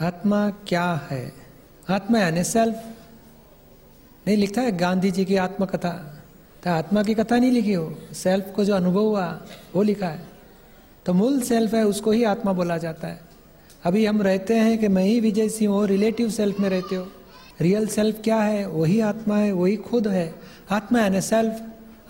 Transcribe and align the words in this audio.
आत्मा 0.00 0.50
क्या 0.50 1.06
है? 1.10 1.32
आत्मा 1.90 2.18
यानी 2.18 2.44
सेल्फ 2.44 2.84
नहीं, 4.26 4.36
लिखता 4.36 4.60
है 4.60 4.76
गांधी 4.76 5.10
जी 5.10 5.24
की 5.24 5.36
आत्मकथा। 5.36 6.22
तो 6.64 6.70
आत्मा 6.70 7.02
की 7.02 7.14
कथा 7.14 7.38
नहीं 7.38 7.52
लिखी 7.52 7.72
हो? 7.72 7.98
सेल्फ 8.12 8.52
को 8.56 8.64
जो 8.64 8.74
अनुभव 8.74 9.00
हुआ, 9.00 9.40
वो 9.74 9.82
लिखा 9.82 10.08
है। 10.08 10.24
तो 11.06 11.12
मूल 11.12 11.40
सेल्फ 11.40 11.74
है, 11.74 11.84
उसको 11.84 12.10
ही 12.10 12.24
आत्मा 12.24 12.52
बोला 12.52 12.78
जाता 12.78 13.08
है। 13.08 13.20
अभी 13.84 14.06
हम 14.06 14.22
रहते 14.22 14.54
हैं 14.54 14.78
कि 14.78 14.88
मैं 14.88 15.04
ही 15.04 15.20
विजय 15.20 15.48
सिंह 15.48 15.72
हो 15.72 15.84
रिलेटिव 15.84 16.30
सेल्फ 16.30 16.60
में 16.60 16.68
रहते 16.68 16.96
हो। 16.96 17.08
रियल 17.60 17.86
सेल्फ 17.86 18.20
क्या 18.24 18.36
है? 18.36 18.66
वही 18.66 19.00
आत्मा 19.00 19.36
है, 19.36 19.52
वही 19.52 19.76
खुद 19.76 20.08
है। 20.08 20.34
आत्मा 20.70 21.00
यानी 21.00 21.20
सेल्फ 21.20 21.62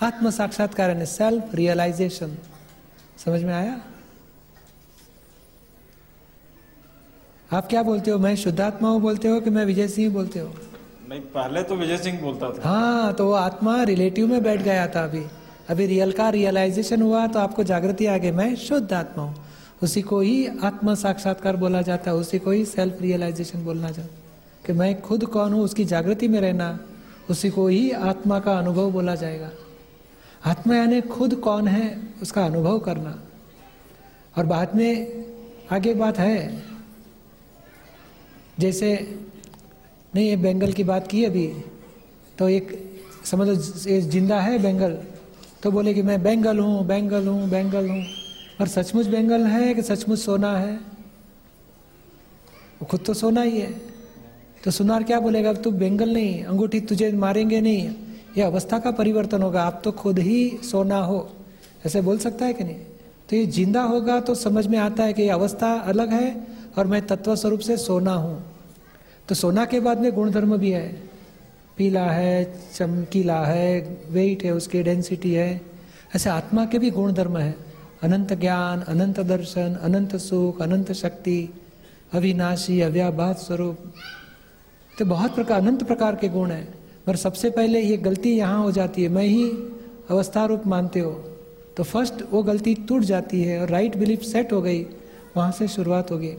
आत्म 0.03 0.31
साक्षात्कार 0.31 0.91
यानी 0.91 1.07
सेल्फ 1.07 1.55
रियलाइजेशन 1.55 2.39
समझ 3.25 3.43
में 3.43 3.55
आया? 3.55 3.81
आप 7.51 7.67
क्या 7.67 7.83
बोलते 7.83 8.11
हो? 8.11 8.19
मैं 8.19 8.35
शुद्धात्मा 8.37 8.89
हूँ 8.89 9.01
बोलते 9.01 9.29
हो 9.29 9.41
कि 9.41 9.51
मैं 9.51 9.65
विजय 9.65 9.89
सिंह 9.89 10.13
बोलते 10.13 10.39
हो? 10.39 10.49
नहीं 11.09 11.21
पहले 11.35 11.63
तो 11.63 11.75
विजय 11.77 11.97
सिंह 11.97 12.21
बोलता 12.21 12.51
था। 12.51 12.69
हाँ 12.69 13.13
तो 13.15 13.27
वो 13.27 13.33
आत्मा 13.33 13.83
रिलेटिव 13.83 14.27
में 14.27 14.43
बैठ 14.43 14.63
गया 14.63 14.87
था 14.87 15.05
अभी। 15.05 15.23
अभी 15.71 15.87
रियल 15.87 16.13
का 16.13 16.29
रियलाइजेशन 16.31 17.03
हुआ 17.03 17.27
तो 17.27 17.39
आपको 17.39 17.65
जागृति 17.65 18.07
आ 18.07 18.17
गई। 18.19 18.31
मैं 18.31 18.55
शुद्ध 18.57 18.93
आत्मा 18.93 19.25
हूँ। 19.25 19.45
उसी 19.83 20.03
को 20.03 20.21
ही 20.21 20.47
आत्मा 20.65 20.95
साक्षात्कार 20.95 21.57
बोला 21.57 21.83
जाता 21.83 22.11
है 22.11 22.17
उसी 22.17 22.39
को 22.39 22.51
ही 22.51 22.65
सेल्फ 22.65 23.01
रियलाइजेशन 23.03 23.65
बोलना 23.65 23.91
जाता 23.91 24.67
कि 24.67 24.73
मैं 24.73 25.01
खुद 25.01 25.25
कौन 25.27 25.53
हूँ? 25.53 25.63
उसकी 25.65 25.85
जागृति 25.85 26.29
में 26.29 26.41
रहना 26.41 26.79
उसी 27.31 27.51
को 27.51 27.69
ही 27.69 27.91
आत्मा 27.91 28.39
का 28.41 28.59
अनुभव 28.59 28.91
बोला 28.91 29.15
जाएगा। 29.15 29.51
आत्मा 30.47 30.77
यानी 30.77 31.01
खुद 31.01 31.35
कौन 31.35 31.69
है 31.69 31.87
उसका 32.23 32.45
अनुभव 32.45 32.79
करना। 32.79 33.19
और 34.39 34.47
बाद 34.47 34.75
में 34.75 35.25
आगे 35.73 35.95
बात 35.95 36.19
है 36.19 36.76
जैसे, 38.57 38.95
नहीं, 40.15 40.29
ये 40.29 40.37
बेंगल 40.37 40.73
की 40.73 40.85
बात 40.85 41.07
की 41.07 41.25
अभी 41.25 41.47
तो 42.39 42.49
एक, 42.49 42.73
समझो 43.25 43.53
लो 43.53 44.01
ज़िंदा 44.03 44.41
है 44.41 44.59
बेंगल 44.59 44.99
तो 45.63 45.71
बोले 45.71 45.95
कि 45.95 46.03
मैं 46.03 46.23
बेंगल 46.23 46.59
हूँ 46.59 46.87
बेंगल 46.87 47.27
हूँ 47.27 47.49
बेंगल 47.51 47.89
हूँ, 47.89 48.03
पर 48.59 48.69
सचमुच 48.69 49.07
बेंगल 49.07 49.45
है 49.47 49.75
कि 49.75 49.83
सचमुच 49.83 50.19
सोना 50.19 50.57
है? 50.57 50.75
वो 52.81 52.87
खुद 52.87 53.01
तो 53.07 53.15
सोना 53.15 53.43
ही 53.43 53.61
है। 53.61 53.71
तो 54.65 54.71
सुनार 54.71 55.03
क्या 55.03 55.21
बोलेगा, 55.21 55.51
अब 55.51 55.63
तू 55.63 55.71
बेंगल 55.73 56.13
नहीं, 56.13 56.43
अंगूठी 56.45 56.81
तुझे 56.83 57.11
मारेंगे 57.15 57.61
नहीं, 57.61 57.89
ये 58.37 58.43
अवस्था 58.43 58.79
का 58.79 58.91
परिवर्तन 58.91 59.43
होगा, 59.43 59.63
आप 59.63 59.81
तो 59.85 59.93
खुद 59.93 60.19
ही 60.19 60.59
सोना 60.65 60.99
हो। 60.99 61.29
ऐसे 61.87 62.01
बोल 62.01 62.19
सकता 62.19 62.45
है 62.47 62.55
कि 62.55 62.65
नहीं? 62.65 62.77
तो 63.31 63.37
ये 63.37 63.47
ज़िंदा 63.47 63.83
होगा 63.83 64.19
तो 64.21 64.35
समझ 64.35 64.67
में 64.67 64.79
आता 64.79 65.05
है 65.05 65.13
कि 65.13 65.23
ये 65.23 65.29
अवस्था 65.31 65.73
अलग 65.85 66.13
है 66.13 66.56
और 66.79 66.87
मैं 66.87 67.07
तत्व 67.07 67.37
स्वरूप 67.37 67.61
से 67.61 67.77
सोना 67.77 68.13
हूँ। 68.13 68.45
तो 69.29 69.35
सोना 69.35 69.65
के 69.65 69.81
बाद 69.81 70.01
में 70.01 70.13
गुणधर्म 70.13 70.57
भी 70.57 70.71
है। 70.71 71.03
पीला 71.77 72.05
है, 72.05 72.61
चमकीला 72.75 73.45
है 73.45 73.99
वेट 74.09 74.45
है, 74.45 74.51
उसकी 74.55 74.83
डेंसिटी 74.83 75.35
है। 75.35 75.61
ऐसे 76.17 76.31
आत्मा 76.31 76.67
के 76.67 76.79
भी 76.79 76.91
गुण 76.91 77.13
धर्म 77.13 77.39
है। 77.39 77.55
अनंत 78.03 78.33
ज्ञान, 78.33 78.81
अनंत 78.81 79.21
दर्शन, 79.21 79.75
अनंत 79.83 80.17
सुख, 80.17 80.63
अनंत 80.63 80.93
शक्ति, 80.93 81.49
अविनाशी 82.13 82.81
अव्याभात 82.81 83.39
स्वरूप। 83.39 83.79
तो 84.99 85.05
बहुत 85.05 85.35
प्रकार, 85.35 85.61
अनंत 85.61 85.83
प्रकार 85.83 86.17
के 86.17 86.29
गुण 86.29 86.51
है। 86.51 86.75
पर 87.07 87.17
सबसे 87.17 87.51
पहले 87.51 87.81
ये 87.81 87.97
गलती 87.97 88.37
यहाँ 88.37 88.63
हो 88.63 88.73
जाती 88.73 89.03
है। 89.03 89.09
मैं 89.09 89.25
ही 89.25 89.51
अवस्था 90.11 90.45
रूप 90.45 90.67
मानते 90.67 91.01
हो। 91.01 91.13
तो 91.77 91.83
फ़र्स्ट 91.83 92.15
वो 92.31 92.43
गलती 92.43 92.75
टूट 92.75 93.03
जाती 93.03 93.43
है 93.43 93.61
और 93.61 93.69
राइट 93.69 93.97
बिलीफ 93.97 94.23
सेट 94.23 94.53
हो 94.53 94.63
गई। 94.63 94.87
वहाँ 95.37 95.53
से 95.53 95.69
शुरुआत 95.69 96.11
होगी। 96.11 96.35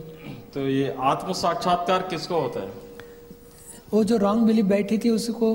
तो 0.53 0.67
ये 0.67 0.95
आत्म 0.99 1.33
साक्षात्कार 1.33 2.01
किसको 2.01 2.39
होता 2.39 2.59
है? 2.59 2.71
वो 3.93 4.03
जो 4.03 4.17
रॉन्ग 4.17 4.43
बिलीफ 4.43 4.65
बैठी 4.65 4.97
थी, 4.97 5.09
उसको 5.09 5.53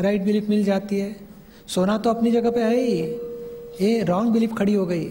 राइट 0.00 0.22
बिलीफ 0.22 0.48
मिल 0.48 0.64
जाती 0.64 0.98
है। 0.98 1.16
सोना 1.66 1.96
तो 1.98 2.10
अपनी 2.10 2.30
जगह 2.30 2.50
पे 2.50 2.60
है 2.60 2.76
ही। 2.76 3.00
ये 3.80 4.02
रॉन्ग 4.02 4.32
बिलीफ 4.32 4.54
खड़ी 4.54 4.74
हो 4.74 4.86
गई। 4.86 5.04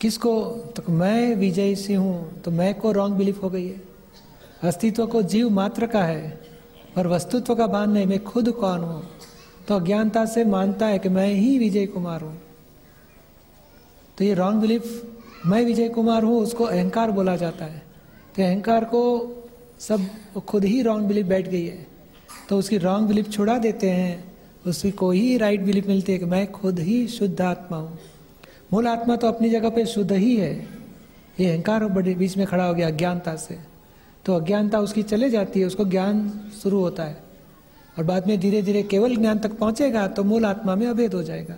किसको? 0.00 0.32
तो 0.76 0.92
मैं 0.92 1.34
विजय 1.36 1.74
सिंह 1.74 1.98
हूँ 2.00 2.40
तो 2.42 2.50
मैं 2.50 2.74
को 2.74 2.92
रॉन्ग 2.92 3.16
बिलीफ 3.16 3.42
हो 3.42 3.50
गई 3.50 3.66
है। 3.66 3.80
अस्तित्व 4.62 5.06
को 5.06 5.22
जीव 5.22 5.50
मात्र 5.50 5.86
का 5.86 6.02
है, 6.04 6.28
पर 6.96 7.06
वस्तुत्व 7.06 7.54
का 7.54 7.66
भान 7.66 7.90
नहीं, 7.90 8.06
मैं 8.06 8.22
खुद 8.24 8.50
कौन 8.50 8.80
हूँ? 8.80 9.02
तो 9.68 9.74
अज्ञानता 9.74 10.24
से 10.24 10.44
मानता 10.44 10.86
है 10.86 10.98
कि 10.98 11.08
मैं 11.08 11.32
ही 11.34 11.58
विजय 11.58 11.86
कुमार 11.86 12.20
हूँ। 12.20 12.36
तो 14.18 14.24
ये 14.24 14.34
रॉन्ग 14.34 14.60
बिलीफ 14.60 15.17
मैं 15.46 15.64
विजय 15.64 15.88
कुमार 15.88 16.22
हूँ, 16.22 16.40
उसको 16.40 16.64
अहंकार 16.64 17.10
बोला 17.10 17.36
जाता 17.36 17.64
है। 17.64 17.82
तो 18.36 18.42
अहंकार 18.42 18.84
को 18.84 19.34
सब 19.80 20.00
खुद 20.46 20.64
ही 20.64 20.82
रॉन्ग 20.82 21.06
बिलीफ 21.06 21.26
बैठ 21.26 21.48
गई 21.48 21.66
है। 21.66 21.86
तो 22.48 22.58
उसकी 22.58 22.78
रॉन्ग 22.78 23.08
बिलीफ 23.08 23.30
छुड़ा 23.30 23.58
देते 23.58 23.90
हैं, 23.90 24.32
उसकी 24.66 24.90
को 24.90 25.10
ही 25.10 25.36
राइट 25.36 25.60
बिलीफ 25.60 25.86
मिलती 25.86 26.12
है 26.12 26.18
कि 26.18 26.24
मैं 26.24 26.52
खुद 26.52 26.78
ही 26.78 27.08
शुद्ध 27.08 27.40
आत्मा 27.40 27.76
हूँ। 27.76 27.98
मूल 28.72 28.86
आत्मा 28.86 29.16
तो 29.16 29.28
अपनी 29.28 29.50
जगह 29.50 29.70
पे 29.70 29.86
शुद्ध 29.86 30.12
ही 30.12 30.36
है। 30.36 30.68
ये 31.40 31.50
अहंकार 31.50 31.84
बड़े 31.84 32.14
बीच 32.14 32.36
में 32.36 32.46
खड़ा 32.46 32.64
हो 32.64 32.74
गया 32.74 32.86
अज्ञानता 32.86 33.36
से। 33.36 33.58
तो 34.24 34.34
अज्ञानता 34.34 34.80
उसकी 34.80 35.02
चले 35.02 35.30
जाती 35.30 35.60
है, 35.60 35.66
उसको 35.66 35.84
ज्ञान 35.84 36.30
शुरू 36.62 36.80
होता 36.80 37.04
है। 37.04 37.22
और 37.98 38.04
बाद 38.04 38.26
में 38.26 38.40
धीरे 38.40 38.62
धीरे 38.62 38.82
केवल 38.82 39.16
ज्ञान 39.16 39.38
तक 39.38 39.52
पहुंचेगा 39.52 40.06
तो 40.08 40.24
मूल 40.24 40.44
आत्मा 40.44 40.74
में 40.74 40.86
अभेद 40.86 41.14
हो 41.14 41.22
जाएगा। 41.22 41.54